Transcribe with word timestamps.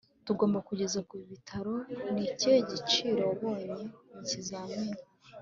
tugomba 0.25 0.57
kukugeza 0.61 0.99
ku 1.09 1.15
bitaro. 1.31 1.73
ni 2.13 2.21
ikihe 2.31 2.57
cyiciro 2.69 3.21
wabonye 3.29 3.65
mu 3.69 3.79
kizamini 4.27 4.99